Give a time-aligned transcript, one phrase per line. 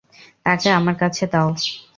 [0.45, 1.49] তাকে আমার কাছে দাও।